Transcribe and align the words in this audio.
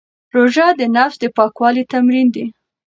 روژه 0.35 0.67
د 0.79 0.81
نفس 0.95 1.15
د 1.21 1.25
پاکوالي 1.37 1.83
تمرین 1.93 2.27
دی. 2.35 2.45